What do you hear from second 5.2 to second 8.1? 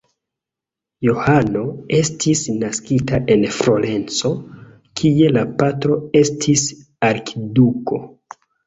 la patro estis arkiduko.